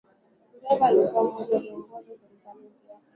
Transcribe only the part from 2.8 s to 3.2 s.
ya Cuba